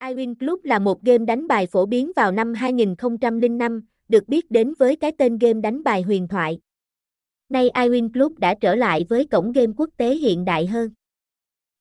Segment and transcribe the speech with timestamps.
[0.00, 4.74] iWin Club là một game đánh bài phổ biến vào năm 2005, được biết đến
[4.78, 6.60] với cái tên game đánh bài huyền thoại.
[7.48, 10.90] Nay iWin Club đã trở lại với cổng game quốc tế hiện đại hơn.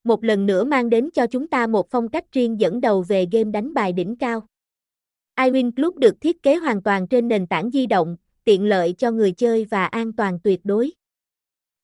[0.04, 3.28] Một lần nữa mang đến cho chúng ta một phong cách riêng dẫn đầu về
[3.32, 4.48] game đánh bài đỉnh cao.
[5.36, 9.12] iWin Club được thiết kế hoàn toàn trên nền tảng di động, tiện lợi cho
[9.12, 10.92] người chơi và an toàn tuyệt đối.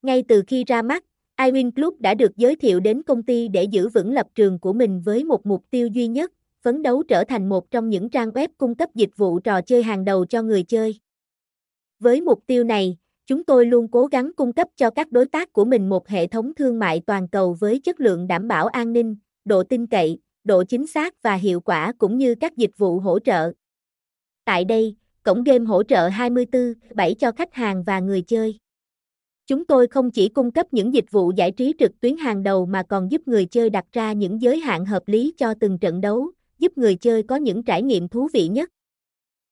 [0.02, 1.04] Ngay từ khi ra mắt,
[1.36, 4.72] iWin Club đã được giới thiệu đến công ty để giữ vững lập trường của
[4.72, 6.32] mình với một mục tiêu duy nhất,
[6.62, 9.82] phấn đấu trở thành một trong những trang web cung cấp dịch vụ trò chơi
[9.82, 11.00] hàng đầu cho người chơi.
[11.98, 15.52] Với mục tiêu này, chúng tôi luôn cố gắng cung cấp cho các đối tác
[15.52, 18.92] của mình một hệ thống thương mại toàn cầu với chất lượng đảm bảo an
[18.92, 23.00] ninh, độ tin cậy, độ chính xác và hiệu quả cũng như các dịch vụ
[23.00, 23.52] hỗ trợ.
[24.44, 28.58] Tại đây, cổng game hỗ trợ 24/7 cho khách hàng và người chơi.
[29.46, 32.66] Chúng tôi không chỉ cung cấp những dịch vụ giải trí trực tuyến hàng đầu
[32.66, 36.00] mà còn giúp người chơi đặt ra những giới hạn hợp lý cho từng trận
[36.00, 38.70] đấu, giúp người chơi có những trải nghiệm thú vị nhất.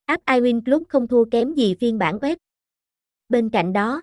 [0.07, 2.37] App iWin Club không thua kém gì phiên bản web.
[3.29, 4.03] Bên cạnh đó,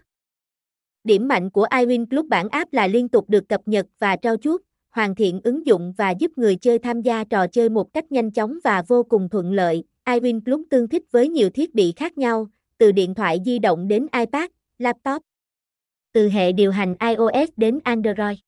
[1.03, 4.37] điểm mạnh của iWin Club bản app là liên tục được cập nhật và trao
[4.37, 8.11] chuốt, hoàn thiện ứng dụng và giúp người chơi tham gia trò chơi một cách
[8.11, 9.83] nhanh chóng và vô cùng thuận lợi.
[10.05, 13.87] iWin Club tương thích với nhiều thiết bị khác nhau, từ điện thoại di động
[13.87, 15.21] đến iPad, laptop
[16.13, 18.39] từ hệ điều hành iOS đến Android.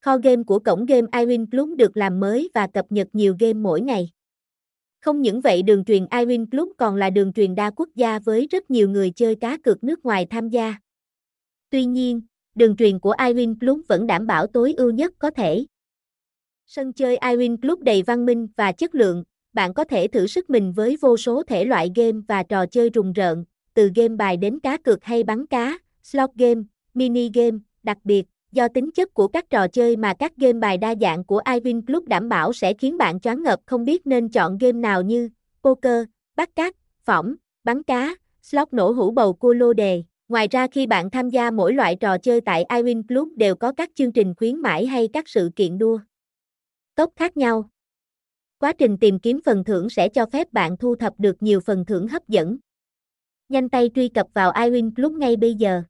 [0.00, 3.52] Kho game của cổng game iWin Club được làm mới và cập nhật nhiều game
[3.52, 4.10] mỗi ngày.
[5.00, 8.46] Không những vậy đường truyền iWin Club còn là đường truyền đa quốc gia với
[8.50, 10.74] rất nhiều người chơi cá cược nước ngoài tham gia.
[11.70, 12.20] Tuy nhiên,
[12.54, 15.66] đường truyền của iWin Club vẫn đảm bảo tối ưu nhất có thể.
[16.66, 20.50] Sân chơi iWin Club đầy văn minh và chất lượng, bạn có thể thử sức
[20.50, 23.44] mình với vô số thể loại game và trò chơi rùng rợn,
[23.74, 26.62] từ game bài đến cá cược hay bắn cá, slot game,
[26.94, 30.78] mini game, đặc biệt, do tính chất của các trò chơi mà các game bài
[30.78, 34.28] đa dạng của iWin Club đảm bảo sẽ khiến bạn choáng ngợp không biết nên
[34.28, 35.28] chọn game nào như
[35.62, 36.04] poker,
[36.36, 40.02] bắt cát, phỏng, bắn cá, slot nổ hũ bầu cua lô đề.
[40.28, 43.72] Ngoài ra khi bạn tham gia mỗi loại trò chơi tại iWin Club đều có
[43.72, 45.98] các chương trình khuyến mãi hay các sự kiện đua.
[46.94, 47.70] Tốc khác nhau.
[48.58, 51.84] Quá trình tìm kiếm phần thưởng sẽ cho phép bạn thu thập được nhiều phần
[51.84, 52.58] thưởng hấp dẫn.
[53.48, 55.82] Nhanh tay truy cập vào iWin Club ngay bây giờ.